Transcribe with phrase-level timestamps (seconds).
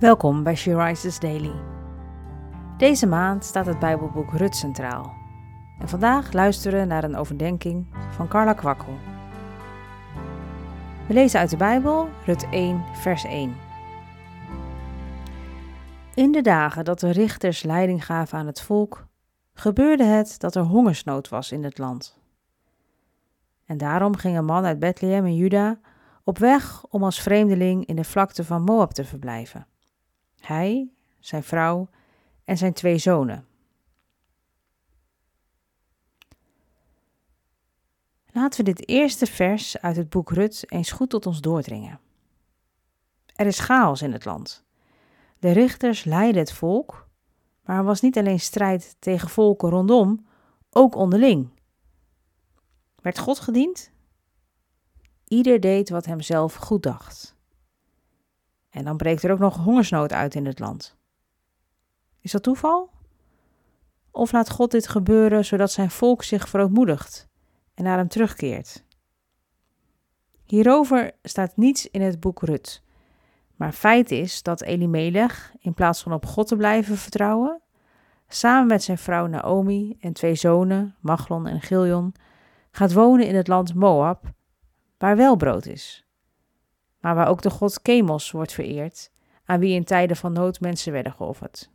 [0.00, 1.52] Welkom bij She Rises Daily.
[2.78, 5.12] Deze maand staat het Bijbelboek Rut centraal.
[5.78, 8.98] En vandaag luisteren we naar een overdenking van Carla Kwakkel.
[11.06, 13.56] We lezen uit de Bijbel Rut 1, vers 1.
[16.14, 19.06] In de dagen dat de richters leiding gaven aan het volk,
[19.52, 22.18] gebeurde het dat er hongersnood was in het land.
[23.66, 25.78] En daarom ging een man uit Bethlehem in Juda
[26.24, 29.66] op weg om als vreemdeling in de vlakte van Moab te verblijven.
[30.40, 31.88] Hij, zijn vrouw
[32.44, 33.46] en zijn twee zonen.
[38.32, 42.00] Laten we dit eerste vers uit het boek Rut eens goed tot ons doordringen.
[43.34, 44.64] Er is chaos in het land.
[45.38, 47.08] De richters leiden het volk,
[47.64, 50.26] maar er was niet alleen strijd tegen volken rondom,
[50.70, 51.50] ook onderling.
[52.96, 53.90] Werd God gediend?
[55.24, 57.36] Ieder deed wat hem zelf goed dacht.
[58.70, 60.96] En dan breekt er ook nog hongersnood uit in het land.
[62.20, 62.90] Is dat toeval?
[64.10, 67.28] Of laat God dit gebeuren zodat zijn volk zich verootmoedigt
[67.74, 68.84] en naar hem terugkeert?
[70.44, 72.82] Hierover staat niets in het boek Rut.
[73.56, 77.60] Maar feit is dat Elimelech, in plaats van op God te blijven vertrouwen,
[78.28, 82.14] samen met zijn vrouw Naomi en twee zonen, Machlon en Giljon,
[82.70, 84.32] gaat wonen in het land Moab,
[84.98, 86.09] waar wel brood is
[87.00, 89.10] maar waar ook de god Chemos wordt vereerd,
[89.44, 91.70] aan wie in tijden van nood mensen werden geofferd.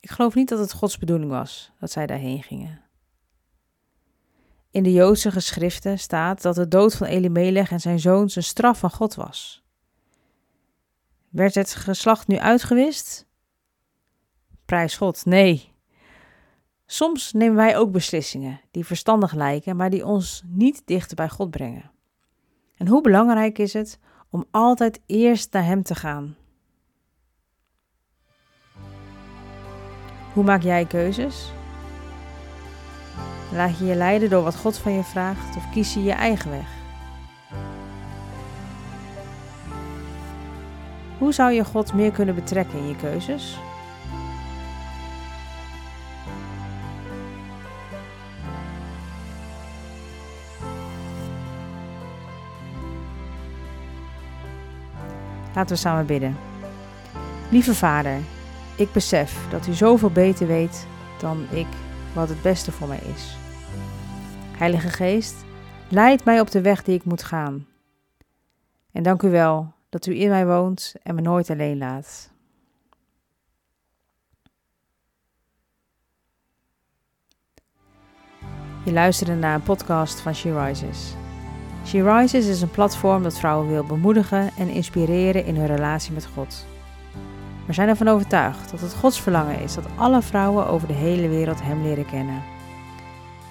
[0.00, 2.80] Ik geloof niet dat het Gods bedoeling was dat zij daarheen gingen.
[4.70, 8.78] In de Joodse geschriften staat dat de dood van Elimelech en zijn zoons een straf
[8.78, 9.62] van God was.
[11.28, 13.26] Werd het geslacht nu uitgewist?
[14.64, 15.72] Prijs God, nee.
[16.98, 21.50] Soms nemen wij ook beslissingen die verstandig lijken, maar die ons niet dichter bij God
[21.50, 21.90] brengen.
[22.76, 23.98] En hoe belangrijk is het
[24.30, 26.36] om altijd eerst naar Hem te gaan?
[30.32, 31.50] Hoe maak jij keuzes?
[33.52, 36.50] Laat je je leiden door wat God van je vraagt of kies je je eigen
[36.50, 36.68] weg?
[41.18, 43.58] Hoe zou je God meer kunnen betrekken in je keuzes?
[55.58, 56.36] Laten we samen bidden.
[57.50, 58.18] Lieve Vader,
[58.76, 60.86] ik besef dat u zoveel beter weet
[61.20, 61.66] dan ik
[62.14, 63.36] wat het beste voor mij is.
[64.56, 65.34] Heilige Geest,
[65.88, 67.66] leid mij op de weg die ik moet gaan.
[68.92, 72.30] En dank u wel dat u in mij woont en me nooit alleen laat.
[78.84, 81.14] Je luisterde naar een podcast van She Rises.
[81.88, 86.28] She Rises is een platform dat vrouwen wil bemoedigen en inspireren in hun relatie met
[86.34, 86.66] God.
[87.66, 91.28] We zijn ervan overtuigd dat het Gods verlangen is dat alle vrouwen over de hele
[91.28, 92.42] wereld Hem leren kennen.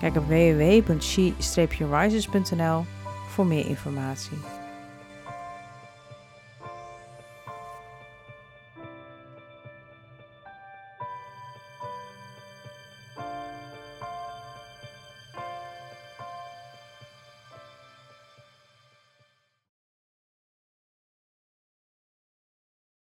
[0.00, 2.84] Kijk op www.she-rises.nl
[3.28, 4.57] voor meer informatie.